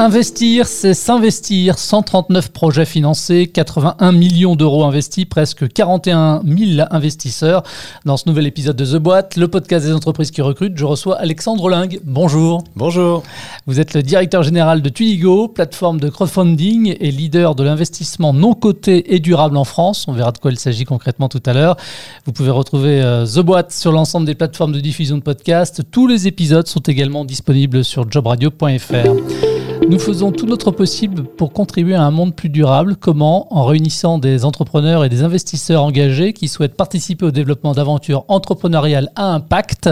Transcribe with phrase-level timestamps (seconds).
[0.00, 1.78] Investir, c'est s'investir.
[1.78, 7.64] 139 projets financés, 81 millions d'euros investis, presque 41 000 investisseurs.
[8.06, 11.18] Dans ce nouvel épisode de The Boîte, le podcast des entreprises qui recrutent, je reçois
[11.18, 12.00] Alexandre Lingue.
[12.02, 12.64] Bonjour.
[12.76, 13.22] Bonjour.
[13.66, 18.54] Vous êtes le directeur général de Tuigo, plateforme de crowdfunding et leader de l'investissement non
[18.54, 20.06] coté et durable en France.
[20.08, 21.76] On verra de quoi il s'agit concrètement tout à l'heure.
[22.24, 25.82] Vous pouvez retrouver euh, The Boîte sur l'ensemble des plateformes de diffusion de podcasts.
[25.90, 29.49] Tous les épisodes sont également disponibles sur jobradio.fr.
[29.90, 32.94] Nous faisons tout notre possible pour contribuer à un monde plus durable.
[32.94, 33.52] Comment?
[33.52, 39.10] En réunissant des entrepreneurs et des investisseurs engagés qui souhaitent participer au développement d'aventures entrepreneuriales
[39.16, 39.90] à impact.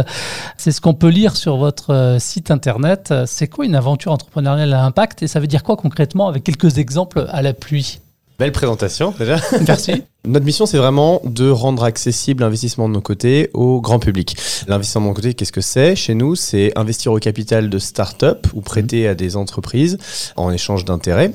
[0.56, 3.12] C'est ce qu'on peut lire sur votre euh, site internet.
[3.26, 5.24] C'est quoi une aventure entrepreneuriale à impact?
[5.24, 6.28] Et ça veut dire quoi concrètement?
[6.28, 7.98] Avec quelques exemples à la pluie
[8.38, 9.40] Belle présentation déjà.
[9.66, 10.04] Merci.
[10.24, 14.36] Notre mission, c'est vraiment de rendre accessible l'investissement de nos côtés au grand public.
[14.68, 15.96] L'investissement de nos côtés, qu'est-ce que c'est?
[15.96, 19.98] Chez nous, c'est investir au capital de start-up ou prêter à des entreprises
[20.36, 21.32] en échange d'intérêts.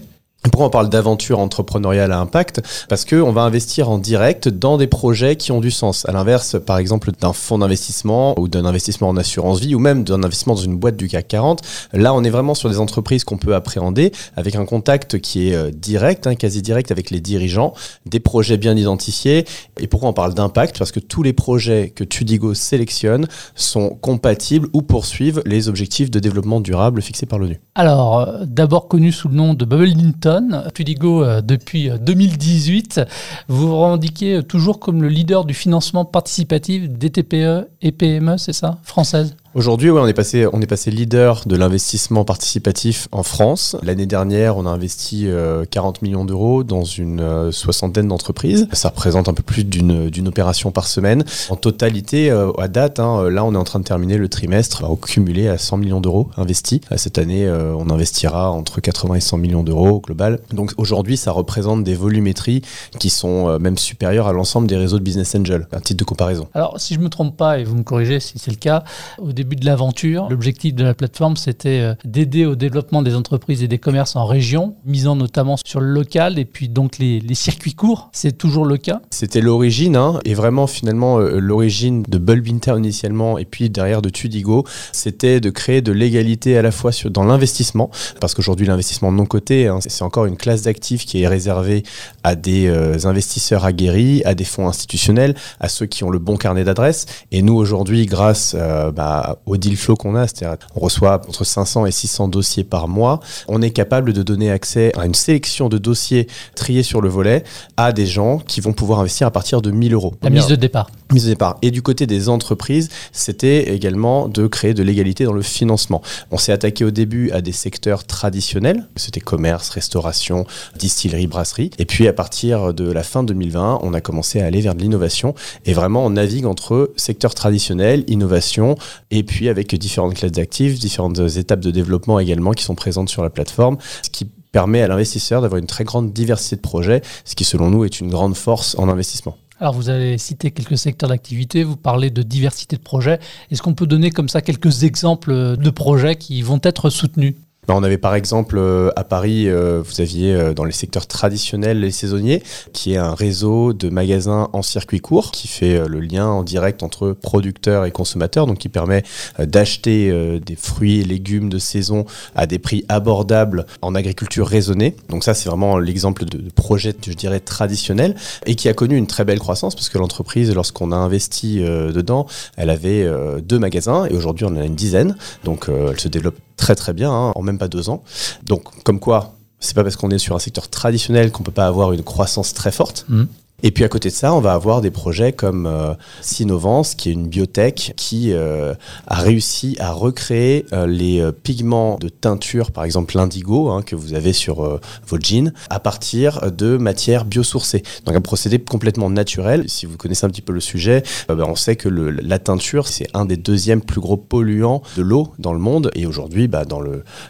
[0.52, 4.88] Pourquoi on parle d'aventure entrepreneuriale à impact Parce qu'on va investir en direct dans des
[4.88, 6.06] projets qui ont du sens.
[6.08, 10.04] À l'inverse, par exemple, d'un fonds d'investissement ou d'un investissement en assurance vie ou même
[10.04, 11.62] d'un investissement dans une boîte du CAC 40,
[11.94, 15.56] là, on est vraiment sur des entreprises qu'on peut appréhender avec un contact qui est
[15.56, 17.74] euh, direct, hein, quasi direct avec les dirigeants,
[18.06, 19.46] des projets bien identifiés.
[19.80, 20.78] Et pourquoi on parle d'impact?
[20.78, 26.20] Parce que tous les projets que Tudigo sélectionne sont compatibles ou poursuivent les objectifs de
[26.20, 27.62] développement durable fixés par l'ONU.
[27.76, 30.33] Alors, euh, d'abord connu sous le nom de Bubble Linton,
[30.74, 32.98] Pudigo euh, depuis 2018.
[32.98, 33.06] Euh,
[33.48, 38.54] vous vous revendiquez toujours comme le leader du financement participatif des TPE et PME, c'est
[38.54, 43.22] ça, françaises Aujourd'hui, ouais, on est passé, on est passé leader de l'investissement participatif en
[43.22, 43.76] France.
[43.84, 45.28] L'année dernière, on a investi
[45.70, 48.68] 40 euh, millions d'euros dans une euh, soixantaine d'entreprises.
[48.74, 51.24] Ça représente un peu plus d'une opération par semaine.
[51.52, 54.90] En totalité, euh, à date, hein, là, on est en train de terminer le trimestre
[54.90, 56.80] au cumulé à 100 millions d'euros investis.
[56.98, 60.40] Cette année, on investira entre 80 et 100 millions d'euros global.
[60.52, 62.64] Donc aujourd'hui, ça représente des volumétries
[62.98, 66.48] qui sont même supérieures à l'ensemble des réseaux de business angel, un titre de comparaison.
[66.56, 68.84] Alors, si je me trompe pas, et vous me corrigez si c'est le cas,
[69.20, 73.62] au début de l'aventure, l'objectif de la plateforme, c'était euh, d'aider au développement des entreprises
[73.62, 77.74] et des commerces en région, misant notamment sur le local et puis donc les, circuits
[77.74, 78.10] courts.
[78.14, 83.38] C'est toujours le cas C'était l'origine, hein, et vraiment finalement euh, l'origine de Bulbinter initialement
[83.38, 87.26] et puis derrière de Tudigo, c'était de créer de l'égalité à la fois sur, dans
[87.26, 91.84] l'investissement, parce qu'aujourd'hui l'investissement non coté, hein, c'est encore une classe d'actifs qui est réservée
[92.24, 96.38] à des euh, investisseurs aguerris, à des fonds institutionnels, à ceux qui ont le bon
[96.38, 97.08] carnet d'adresses.
[97.34, 101.86] Et nous aujourd'hui, grâce bah, au deal flow qu'on a, c'est-à-dire on reçoit entre 500
[101.86, 105.78] et 600 dossiers par mois, on est capable de donner accès à une sélection de
[105.78, 107.44] dossiers triés sur le volet
[107.78, 110.14] à des gens qui vont pouvoir investir à partir de 1000 euros.
[110.22, 110.90] La mise de départ.
[111.14, 111.36] Mise.
[111.62, 116.02] Et du côté des entreprises, c'était également de créer de l'égalité dans le financement.
[116.32, 120.46] On s'est attaqué au début à des secteurs traditionnels, c'était commerce, restauration,
[120.78, 121.72] distillerie, brasserie.
[121.80, 124.82] Et puis à partir de la fin 2020, on a commencé à aller vers de
[124.82, 125.36] l'innovation
[125.66, 128.76] et vraiment on navigue entre secteurs traditionnels, innovation
[129.12, 133.24] et puis avec différentes classes d'actifs, différentes étapes de développement également qui sont présentes sur
[133.24, 137.36] la plateforme, ce qui permet à l'investisseur d'avoir une très grande diversité de projets, ce
[137.36, 139.36] qui selon nous est une grande force en investissement.
[139.64, 143.22] Alors vous avez cité quelques secteurs d'activité, vous parlez de diversité de projets.
[143.50, 147.36] Est-ce qu'on peut donner comme ça quelques exemples de projets qui vont être soutenus?
[147.70, 151.80] On avait par exemple euh, à Paris, euh, vous aviez euh, dans les secteurs traditionnels
[151.80, 152.44] les saisonniers,
[152.74, 156.84] qui est un réseau de magasins en circuit court qui fait le lien en direct
[156.84, 159.04] entre producteurs et consommateurs, donc qui permet
[159.40, 164.96] d'acheter des fruits et légumes de saison à des prix abordables en agriculture raisonnée.
[165.10, 168.16] Donc ça, c'est vraiment l'exemple de, projet, je dirais, traditionnel
[168.46, 172.28] et qui a connu une très belle croissance parce que l'entreprise, lorsqu'on a investi dedans,
[172.58, 173.08] elle avait
[173.42, 175.16] deux magasins et aujourd'hui on en a une dizaine.
[175.44, 178.04] Donc elle se développe très très bien, hein, en même pas deux ans.
[178.44, 181.68] Donc comme quoi, c'est pas parce qu'on est sur un secteur traditionnel qu'on peut pas
[181.68, 183.06] avoir une croissance très forte.
[183.10, 183.24] Mmh.
[183.66, 187.10] Et puis à côté de ça, on va avoir des projets comme euh, Sinovance, qui
[187.10, 188.74] est une biotech qui euh,
[189.08, 193.96] a réussi à recréer euh, les euh, pigments de teinture, par exemple l'indigo, hein, que
[193.96, 197.84] vous avez sur vos jeans, à partir de matières biosourcées.
[198.06, 199.64] Donc un procédé complètement naturel.
[199.70, 202.90] Si vous connaissez un petit peu le sujet, ben, on sait que le, la teinture,
[202.90, 205.90] c'est un des deuxièmes plus gros polluants de l'eau dans le monde.
[205.96, 206.82] Et aujourd'hui, bah, dans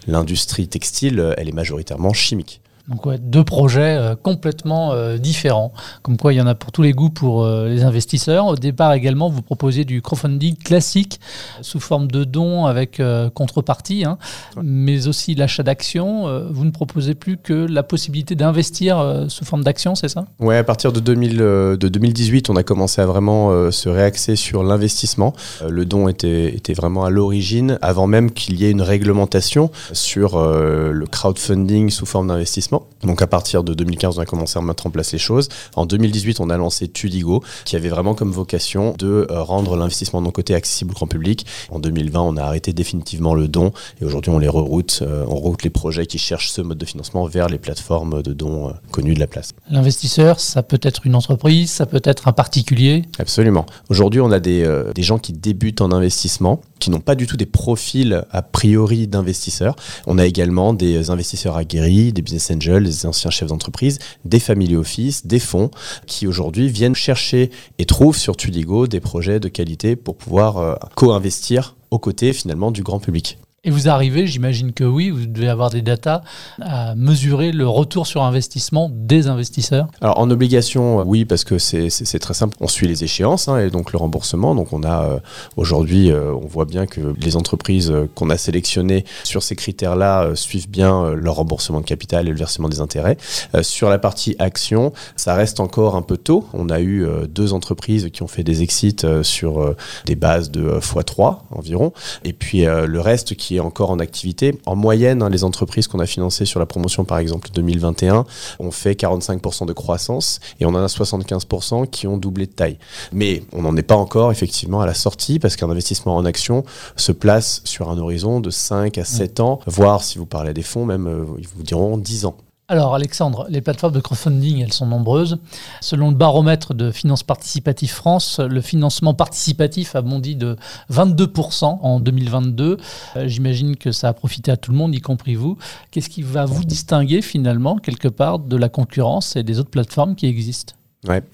[0.07, 2.62] l'industrie textile, elle est majoritairement chimique.
[2.89, 5.71] Donc ouais, deux projets euh, complètement euh, différents.
[6.01, 8.45] Comme quoi, il y en a pour tous les goûts pour euh, les investisseurs.
[8.47, 11.21] Au départ également, vous proposez du crowdfunding classique
[11.61, 13.01] sous forme de dons avec
[13.33, 14.17] contrepartie, hein,
[14.61, 16.47] mais aussi l'achat d'actions.
[16.51, 20.25] vous ne proposez plus que la possibilité d'investir sous forme d'actions, c'est ça?
[20.39, 24.63] Ouais, à partir de, 2000, de 2018, on a commencé à vraiment se réaxer sur
[24.63, 25.33] l'investissement.
[25.67, 30.39] le don était, était vraiment à l'origine, avant même qu'il y ait une réglementation sur
[30.41, 32.72] le crowdfunding sous forme d'investissement
[33.03, 35.49] donc à partir de 2015, on a commencé à mettre en place les choses.
[35.75, 40.21] En 2018, on a lancé Tudigo, qui avait vraiment comme vocation de euh, rendre l'investissement
[40.21, 41.45] de nos côtés accessible au grand public.
[41.69, 44.99] En 2020, on a arrêté définitivement le don et aujourd'hui, on les reroute.
[45.01, 48.33] Euh, on route les projets qui cherchent ce mode de financement vers les plateformes de
[48.33, 49.51] dons euh, connues de la place.
[49.69, 53.03] L'investisseur, ça peut être une entreprise, ça peut être un particulier?
[53.19, 53.65] Absolument.
[53.89, 57.37] Aujourd'hui, on a des, des gens qui débutent en investissement, qui n'ont pas du tout
[57.37, 59.75] des profils a priori d'investisseurs.
[60.07, 64.75] On a également des investisseurs aguerris, des business angels des anciens chefs d'entreprise, des family
[64.75, 65.71] office, des fonds
[66.07, 70.75] qui aujourd'hui viennent chercher et trouvent sur Tudigo des projets de qualité pour pouvoir euh,
[70.95, 73.37] co-investir aux côtés finalement du grand public.
[73.65, 76.21] Et vous arrivez, j'imagine que oui, vous devez avoir des datas
[76.61, 81.57] à mesurer le retour sur investissement des investisseurs Alors en obligation, euh, oui, parce que
[81.57, 82.57] c'est très simple.
[82.59, 84.53] On suit les échéances hein, et donc le remboursement.
[84.53, 85.19] Donc on a euh,
[85.55, 90.69] aujourd'hui, euh, on voit bien que les entreprises qu'on a sélectionnées sur ces critères-là suivent
[90.69, 93.15] bien leur remboursement de capital et le versement des intérêts.
[93.61, 96.45] sur la partie action, ça reste encore un peu tôt.
[96.51, 99.73] On a eu deux entreprises qui ont fait des exits sur
[100.05, 101.93] des bases de x3 environ.
[102.25, 104.57] Et puis le reste qui encore en activité.
[104.65, 108.25] En moyenne, hein, les entreprises qu'on a financées sur la promotion, par exemple 2021,
[108.59, 112.77] ont fait 45% de croissance et on en a 75% qui ont doublé de taille.
[113.11, 116.63] Mais on n'en est pas encore effectivement à la sortie parce qu'un investissement en action
[116.95, 120.63] se place sur un horizon de 5 à 7 ans, voire si vous parlez des
[120.63, 122.37] fonds, même euh, ils vous diront 10 ans.
[122.69, 125.37] Alors Alexandre, les plateformes de crowdfunding, elles sont nombreuses.
[125.81, 130.55] Selon le baromètre de Finance Participative France, le financement participatif a bondi de
[130.89, 132.77] 22% en 2022.
[133.17, 135.57] Euh, j'imagine que ça a profité à tout le monde, y compris vous.
[135.91, 140.15] Qu'est-ce qui va vous distinguer finalement quelque part de la concurrence et des autres plateformes
[140.15, 140.73] qui existent?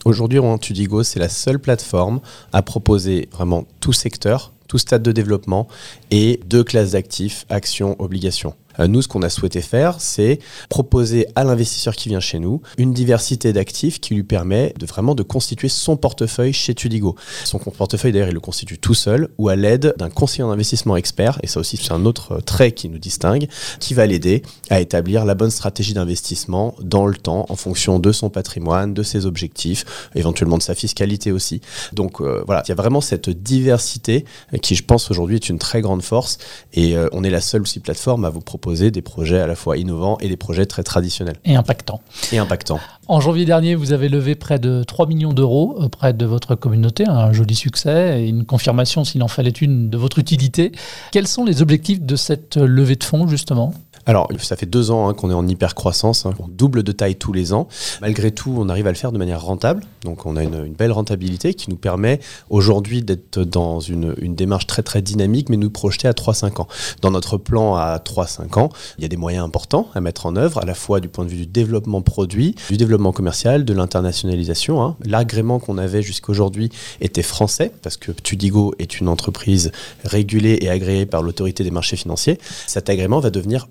[0.06, 2.22] Aujourd'hui, Tudigo, c'est la seule plateforme
[2.54, 5.68] à proposer vraiment tout secteur, tout stade de développement
[6.10, 8.56] et deux classes d'actifs, actions, obligations.
[8.80, 10.40] Euh, nous, ce qu'on a souhaité faire, c'est
[10.70, 15.16] proposer à l'investisseur qui vient chez nous une diversité d'actifs qui lui permet de vraiment
[15.16, 17.16] de constituer son portefeuille chez Tudigo.
[17.44, 20.96] Son portefeuille, d'ailleurs, il le constitue tout seul ou à l'aide d'un conseiller en investissement
[20.96, 23.48] expert, et ça aussi, c'est un autre trait qui nous distingue,
[23.80, 28.12] qui va l'aider à établir la bonne stratégie d'investissement dans le temps en fonction de
[28.12, 31.62] son patrimoine, de ses objectifs, éventuellement de sa fiscalité aussi.
[31.94, 34.26] Donc euh, voilà, il y a vraiment cette diversité
[34.62, 36.38] qui, je pense, aujourd'hui est une très grande force,
[36.74, 39.56] et euh, on est la seule aussi plateforme à vous proposer des projets à la
[39.56, 41.38] fois innovants et des projets très traditionnels.
[41.46, 42.02] Et impactants.
[42.32, 42.80] Et impactants.
[43.08, 47.06] En janvier dernier, vous avez levé près de 3 millions d'euros auprès de votre communauté,
[47.08, 50.72] un joli succès et une confirmation, s'il en fallait une, de votre utilité.
[51.12, 53.74] Quels sont les objectifs de cette levée de fonds, justement?
[54.10, 56.92] Alors, ça fait deux ans hein, qu'on est en hyper croissance, hein, on double de
[56.92, 57.68] taille tous les ans.
[58.02, 59.84] Malgré tout, on arrive à le faire de manière rentable.
[60.04, 62.20] Donc, on a une, belle rentabilité qui nous permet
[62.50, 66.68] aujourd'hui d'être dans une, démarche très très dynamique, mais nous projeter à 3-5 ans.
[67.04, 70.36] Dans notre plan à 3-5 ans, il y a des moyens importants à mettre en
[70.36, 73.74] œuvre, à la fois du point de vue du développement produit, du développement commercial, de
[73.76, 74.82] l'internationalisation.
[74.82, 74.96] Hein.
[75.06, 79.72] L'agrément qu'on avait jusqu'aujourd'hui était français, parce que Tudigo est une entreprise
[80.04, 82.40] régulée et agréée par l'autorité des marchés financiers.
[82.66, 83.68] Cet agrément va devenir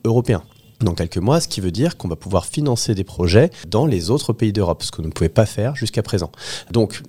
[0.81, 4.11] dans quelques mois, ce qui veut dire qu'on va pouvoir financer des projets dans les
[4.11, 6.31] autres pays d'Europe, ce que nous ne pouvions pas faire jusqu'à présent.
[6.71, 7.03] Donc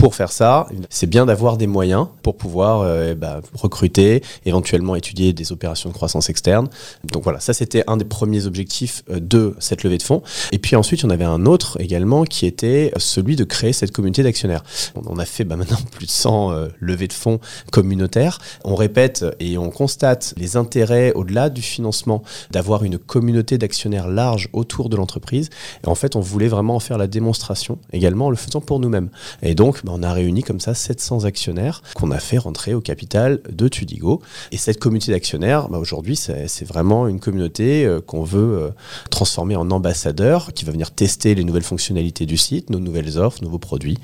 [0.00, 5.34] pour faire ça, c'est bien d'avoir des moyens pour pouvoir euh, bah, recruter, éventuellement étudier
[5.34, 6.68] des opérations de croissance externe.
[7.04, 10.22] Donc voilà, ça c'était un des premiers objectifs euh, de cette levée de fonds.
[10.52, 14.22] Et puis ensuite, on avait un autre également qui était celui de créer cette communauté
[14.22, 14.64] d'actionnaires.
[14.94, 17.38] On a fait bah, maintenant plus de 100 euh, levées de fonds
[17.70, 18.38] communautaires.
[18.64, 24.48] On répète et on constate les intérêts au-delà du financement d'avoir une communauté d'actionnaires large
[24.54, 25.50] autour de l'entreprise.
[25.84, 28.80] Et en fait, on voulait vraiment en faire la démonstration également en le faisant pour
[28.80, 29.10] nous-mêmes.
[29.42, 33.40] Et donc, on a réuni comme ça 700 actionnaires qu'on a fait rentrer au capital
[33.50, 34.22] de Tudigo.
[34.52, 38.70] Et cette communauté d'actionnaires, bah, aujourd'hui, c'est vraiment une communauté euh, qu'on veut euh,
[39.10, 43.42] transformer en ambassadeur qui va venir tester les nouvelles fonctionnalités du site, nos nouvelles offres,
[43.42, 43.98] nouveaux produits.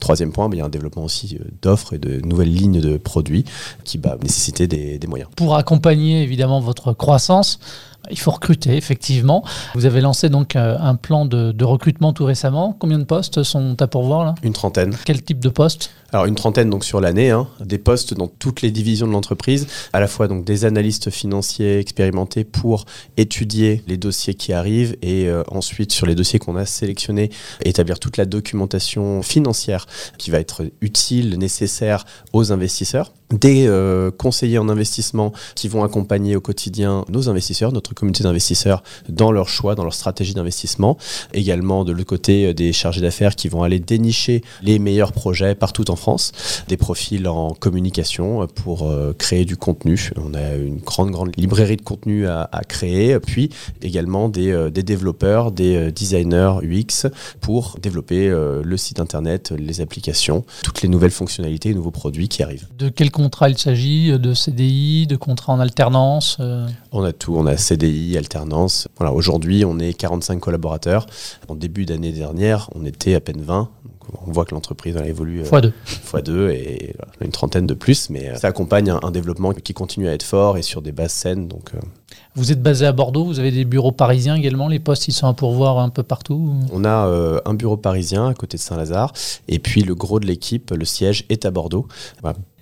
[0.00, 2.80] Troisième point, bah, il y a un développement aussi euh, d'offres et de nouvelles lignes
[2.80, 3.44] de produits
[3.84, 5.30] qui va nécessiter des, des moyens.
[5.36, 7.58] Pour accompagner évidemment votre croissance,
[8.10, 9.44] Il faut recruter, effectivement.
[9.74, 12.76] Vous avez lancé donc euh, un plan de, de recrutement tout récemment.
[12.78, 14.34] Combien de postes sont à pourvoir là?
[14.42, 14.94] Une trentaine.
[15.04, 15.90] Quel type de poste?
[16.12, 19.66] Alors une trentaine donc sur l'année, hein, des postes dans toutes les divisions de l'entreprise,
[19.92, 22.84] à la fois donc des analystes financiers expérimentés pour
[23.16, 27.30] étudier les dossiers qui arrivent et euh, ensuite sur les dossiers qu'on a sélectionnés,
[27.64, 29.86] établir toute la documentation financière
[30.16, 36.36] qui va être utile, nécessaire aux investisseurs des euh, conseillers en investissement qui vont accompagner
[36.36, 40.96] au quotidien nos investisseurs, notre communauté d'investisseurs dans leur choix, dans leur stratégie d'investissement.
[41.32, 45.54] Également de l'autre côté euh, des chargés d'affaires qui vont aller dénicher les meilleurs projets
[45.54, 46.32] partout en France,
[46.68, 50.10] des profils en communication euh, pour créer du contenu.
[50.16, 53.50] On a une grande grande librairie de contenu à, à créer, puis
[53.82, 57.08] également des, des, développeurs, des designers UX
[57.40, 62.66] pour développer le site internet, les applications, toutes les nouvelles fonctionnalités, nouveaux produits qui arrivent.
[62.78, 64.18] De quel contrat il s'agit?
[64.18, 66.66] De CDI, de contrat en alternance euh?
[66.92, 68.88] On a tout, on a CDI, alternance.
[68.96, 71.06] Voilà, aujourd'hui, on est 45 collaborateurs.
[71.48, 73.68] En début d'année dernière, on était à peine 20
[74.26, 78.10] on voit que l'entreprise a évolué fois deux, fois deux et une trentaine de plus,
[78.10, 81.12] mais euh, ça accompagne un, développement qui continue à être fort et sur des bases
[81.12, 81.48] saines.
[81.48, 81.78] Donc, euh.
[82.34, 85.26] Vous êtes basé à Bordeaux, vous avez des bureaux parisiens également, les postes ils sont
[85.26, 89.12] à pourvoir un peu partout On a euh, un bureau parisien à côté de Saint-Lazare
[89.48, 91.88] et puis le gros de l'équipe, le siège est à Bordeaux.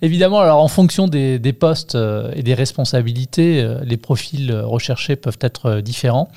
[0.01, 1.97] Évidemment, alors en fonction des, des postes
[2.35, 6.29] et des responsabilités, les profils recherchés peuvent être différents,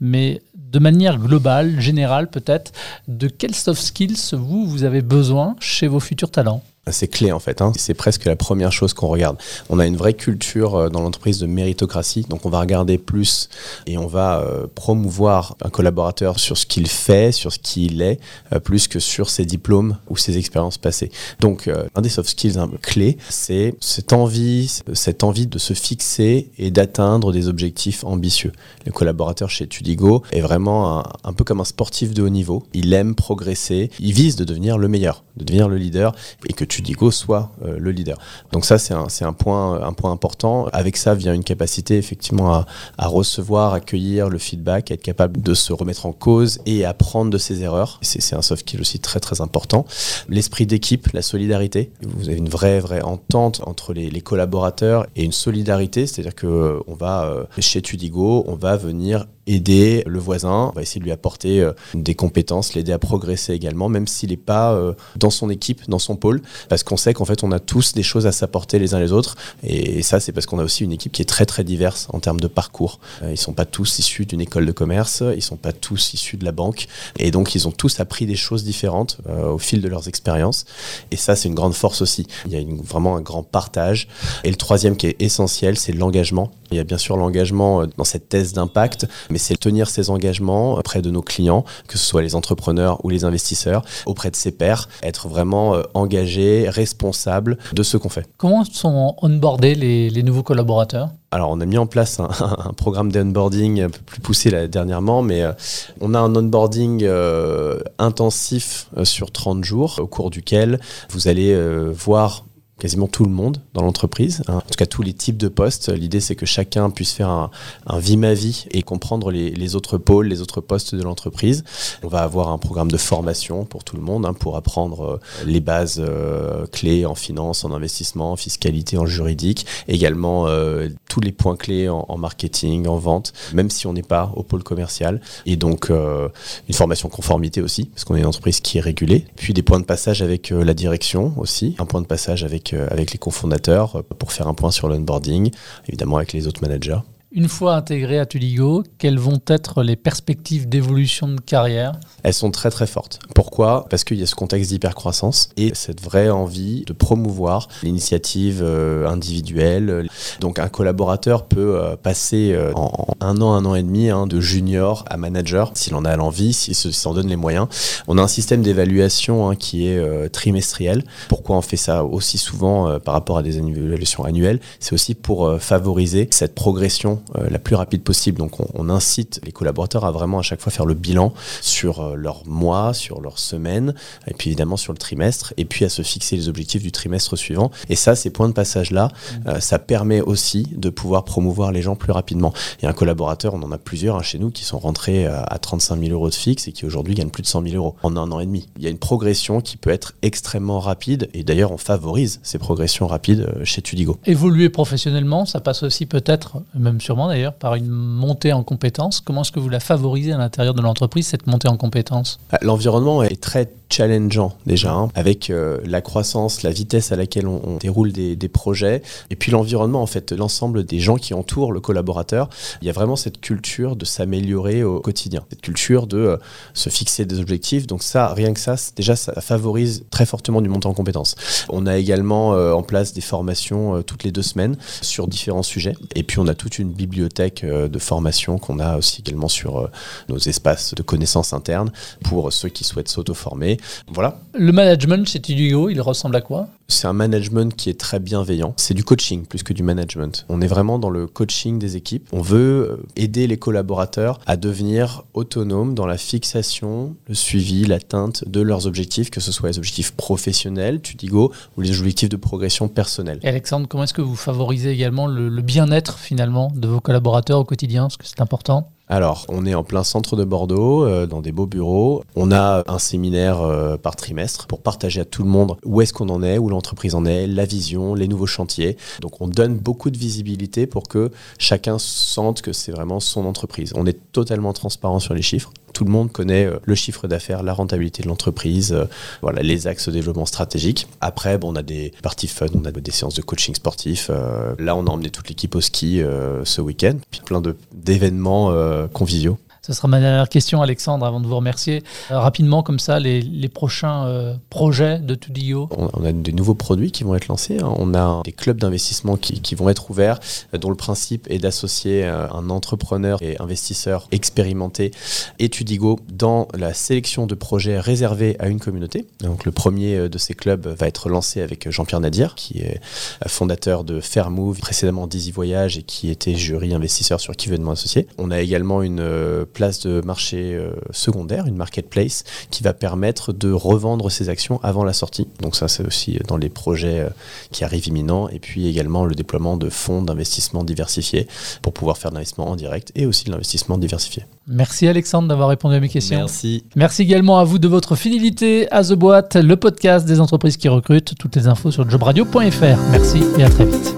[0.00, 2.72] mais de manière globale, générale peut-être,
[3.06, 6.62] de quels soft skills vous, vous avez besoin chez vos futurs talents?
[6.92, 7.62] C'est clé en fait.
[7.62, 7.72] Hein.
[7.76, 9.36] C'est presque la première chose qu'on regarde.
[9.68, 13.48] On a une vraie culture euh, dans l'entreprise de méritocratie, donc on va regarder plus
[13.86, 18.20] et on va euh, promouvoir un collaborateur sur ce qu'il fait, sur ce qu'il est,
[18.52, 21.10] euh, plus que sur ses diplômes ou ses expériences passées.
[21.40, 26.50] Donc un des soft skills hein, clés, c'est cette envie, cette envie de se fixer
[26.58, 28.52] et d'atteindre des objectifs ambitieux.
[28.86, 32.64] Le collaborateur chez Tudigo est vraiment un, peu comme un sportif de haut niveau.
[32.72, 36.14] Il aime progresser, il vise de devenir le meilleur, de devenir le leader
[36.48, 36.77] et que tu
[37.10, 38.18] Soit euh, le leader.
[38.52, 40.66] Donc ça, c'est un, un, point, un point important.
[40.72, 42.66] Avec ça vient une capacité effectivement à,
[42.98, 47.38] à, recevoir, accueillir le feedback, être capable de se remettre en cause et apprendre de
[47.38, 47.98] ses erreurs.
[48.02, 49.86] C'est un soft skill aussi très très important.
[50.28, 51.90] L'esprit d'équipe, la solidarité.
[52.02, 56.94] Vous avez une vraie vraie entente entre les, collaborateurs et une solidarité, c'est-à-dire que on
[56.94, 61.12] va euh, chez Tudigo, on va venir aider le voisin, on va essayer de lui
[61.12, 65.50] apporter euh, des compétences, l'aider à progresser également, même s'il n'est pas euh, dans son
[65.50, 68.32] équipe, dans son pôle, parce qu'on sait qu'en fait on a tous des choses à
[68.32, 71.22] s'apporter les uns les autres, et ça c'est parce qu'on a aussi une équipe qui
[71.22, 73.00] est très très diverse en termes de parcours.
[73.22, 76.36] Euh, ils sont pas tous issus d'une école de commerce, ils sont pas tous issus
[76.36, 76.86] de la banque,
[77.18, 80.66] et donc ils ont tous appris des choses différentes au fil de leurs expériences,
[81.10, 82.26] et ça c'est une grande force aussi.
[82.46, 84.08] Il y a vraiment un grand partage.
[84.44, 86.50] Et le troisième qui est essentiel, c'est l'engagement.
[86.70, 90.74] Il y a bien sûr l'engagement dans cette thèse d'impact, mais c'est tenir ses engagements
[90.74, 94.52] auprès de nos clients, que ce soit les entrepreneurs ou les investisseurs, auprès de ses
[94.52, 98.26] pairs, être vraiment euh, engagé, responsable de ce qu'on fait.
[98.36, 101.10] Comment sont onboardés les, les nouveaux collaborateurs?
[101.30, 104.66] Alors, on a mis en place un, un programme d'onboarding un peu plus poussé là,
[104.66, 105.52] dernièrement, mais euh,
[106.00, 110.80] on a un onboarding euh, intensif sur 30 jours, au cours duquel
[111.10, 111.54] vous allez
[111.92, 112.44] voir
[112.78, 114.56] quasiment tout le monde dans l'entreprise, hein.
[114.56, 115.88] en tout cas tous les types de postes.
[115.90, 117.50] L'idée c'est que chacun puisse faire un,
[117.86, 121.64] un vie ma vie et comprendre les, les, autres pôles, les autres postes de l'entreprise.
[122.02, 125.20] On va avoir un programme de formation pour tout le monde hein, pour apprendre euh,
[125.46, 131.20] les bases euh, clés en finance, en investissement, en fiscalité, en juridique, également euh, tous
[131.20, 134.62] les points clés en, en, marketing, en vente, même si on n'est pas au pôle
[134.62, 135.20] commercial.
[135.46, 136.28] Et donc euh,
[136.68, 139.26] une formation conformité aussi, parce qu'on est une entreprise qui est régulée.
[139.36, 142.67] Puis des points de passage avec euh, la direction aussi, un point de passage avec
[142.72, 145.50] euh, avec, les cofondateurs euh, pour faire un point sur l'onboarding,
[145.88, 147.00] évidemment avec les autres managers.
[147.30, 151.92] Une fois intégré à Tuligo, quelles vont être les perspectives d'évolution de carrière?
[152.22, 153.18] Elles sont très très fortes.
[153.34, 153.84] Pourquoi?
[153.90, 159.06] Parce qu'il y a ce contexte d'hypercroissance et cette vraie envie de promouvoir l'initiative euh,
[159.06, 160.08] individuelle.
[160.40, 164.26] Donc un collaborateur peut euh, passer euh, en un an, un an et demi hein,
[164.26, 167.66] de junior à manager s'il en a l'envie, s'il s'en donne les moyens.
[168.06, 171.04] On a un système d'évaluation hein, qui est trimestriel.
[171.28, 174.60] Pourquoi on fait ça aussi souvent par rapport à des évaluations annuelles?
[174.80, 178.38] C'est aussi pour favoriser cette progression euh, la plus rapide possible.
[178.38, 182.00] Donc on, on, incite les collaborateurs à vraiment à chaque fois faire le bilan sur
[182.00, 183.94] euh, leur mois, sur leur semaine,
[184.26, 187.36] et puis évidemment sur le trimestre, et puis à se fixer les objectifs du trimestre
[187.36, 187.70] suivant.
[187.88, 189.48] Et ça, ces points de passage-là, mmh.
[189.48, 192.52] euh, ça permet aussi de pouvoir promouvoir les gens plus rapidement.
[192.80, 195.26] Il y a un collaborateur, on en a plusieurs hein, chez nous, qui sont rentrés
[195.26, 197.96] à 35 000 euros de fixe et qui aujourd'hui gagnent plus de 100 000 euros
[198.02, 198.68] en un an et demi.
[198.76, 202.58] Il y a une progression qui peut être extrêmement rapide, et d'ailleurs on favorise ces
[202.58, 204.18] progressions rapides chez Tudigo.
[204.26, 209.20] Évoluer professionnellement, ça passe aussi peut-être, même d'ailleurs par une montée en compétences.
[209.20, 212.38] Comment est-ce que vous la favorisez à l'intérieur de l'entreprise, cette montée en compétences?
[212.62, 217.78] L'environnement est très challengeant déjà, hein, avec euh, la croissance, la vitesse à laquelle on,
[217.78, 222.48] déroule des, projets, et puis l'environnement, en fait, l'ensemble des gens qui entourent le collaborateur.
[222.80, 226.36] Il y a vraiment cette culture de s'améliorer au quotidien, cette culture de euh,
[226.74, 227.86] se fixer des objectifs.
[227.86, 231.34] Donc ça, rien que ça, déjà, ça favorise très fortement du montant en compétences.
[231.68, 235.94] On a également euh, en place des formations toutes les deux semaines sur différents sujets,
[236.14, 239.90] et puis on a toute une bibliothèque de formation qu'on a aussi également sur
[240.28, 241.92] nos espaces de connaissances internes
[242.24, 243.77] pour ceux qui souhaitent s'auto-former
[244.08, 244.40] voilà.
[244.54, 246.68] Le management chez Tudigo, il ressemble à quoi?
[246.88, 248.72] C'est un management qui est très bienveillant.
[248.76, 250.46] C'est du coaching plus que du management.
[250.48, 252.26] On est vraiment dans le coaching des équipes.
[252.32, 258.48] On veut euh, aider les collaborateurs à devenir autonomes dans la fixation, le suivi, l'atteinte
[258.48, 262.88] de leurs objectifs, que ce soit les objectifs professionnels, Tudigo, ou les objectifs de progression
[262.88, 263.38] personnelle.
[263.42, 267.58] Et Alexandre, comment est-ce que vous favorisez également le, le bien-être finalement de vos collaborateurs
[267.58, 268.04] au quotidien?
[268.04, 271.50] Parce que c'est important alors, on est en plein centre de Bordeaux, euh, dans des
[271.50, 272.22] beaux bureaux.
[272.36, 276.12] On a un séminaire euh, par trimestre pour partager à tout le monde où est-ce
[276.12, 278.98] qu'on en est, où l'entreprise en est, la vision, les nouveaux chantiers.
[279.20, 283.92] Donc, on donne beaucoup de visibilité pour que chacun sente que c'est vraiment son entreprise.
[283.96, 287.64] On est totalement transparent sur les chiffres tout le monde connaît euh, le chiffre d'affaires,
[287.64, 288.96] la rentabilité de l'entreprise,
[289.42, 291.08] voilà, les axes de développement stratégique.
[291.20, 294.30] Après, bon, on a des parties fun, on a des séances de coaching sportif.
[294.78, 296.22] là, on a emmené toute l'équipe au ski
[296.64, 297.16] ce week-end.
[297.32, 297.60] Puis plein
[297.92, 298.72] d'événements
[299.12, 299.58] conviviaux.
[299.88, 302.02] Ce sera ma dernière question, Alexandre, avant de vous remercier.
[302.30, 307.10] Euh, rapidement, comme ça, les, prochains euh, projets de Tudio on, a des nouveaux produits
[307.10, 307.78] qui vont être lancés.
[307.78, 307.94] Hein.
[307.96, 310.40] On a des clubs d'investissement qui, vont être ouverts,
[310.74, 315.10] euh, dont le principe est d'associer un entrepreneur et investisseur expérimenté
[315.58, 319.26] et Tudigo dans la sélection de projets réservés à une communauté.
[319.40, 323.00] Donc, le premier de ces clubs va être lancé avec Jean-Pierre Nadir, qui est
[323.46, 327.82] fondateur de Fairmove, précédemment Dizzy Voyage et qui était jury investisseur sur Qui veut de
[327.82, 328.26] mon associé.
[328.36, 333.70] On a également une place de marché euh, secondaire, une marketplace, qui va permettre de
[333.70, 335.46] revendre ses actions avant la sortie.
[335.62, 337.28] Donc ça, c'est aussi dans les projets euh,
[337.70, 338.48] qui arrivent imminents.
[338.48, 341.46] Et puis également le déploiement de fonds d'investissement diversifiés
[341.80, 344.44] pour pouvoir faire de l'investissement en direct et aussi de l'investissement diversifié.
[344.66, 346.38] Merci Alexandre d'avoir répondu à mes questions.
[346.38, 346.84] Merci.
[346.96, 350.88] Merci également à vous de votre fidélité à The Boîte, le podcast des entreprises qui
[350.88, 351.34] recrutent.
[351.38, 352.98] Toutes les infos sur jobradio.fr.
[353.12, 354.14] Merci et à très vite.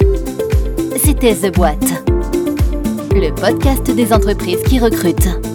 [1.05, 2.05] C'était The Boîte,
[3.13, 5.50] le podcast des entreprises qui recrutent.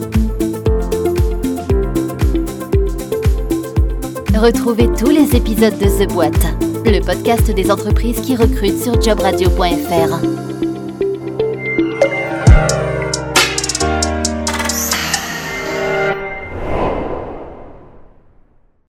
[4.35, 6.45] Retrouvez tous les épisodes de The Boîte,
[6.85, 10.44] le podcast des entreprises qui recrutent sur jobradio.fr.